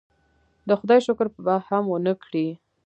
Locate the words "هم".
1.67-1.83